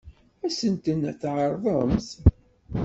Ad 0.45 0.53
sent-ten-tɛeṛḍemt? 0.59 2.09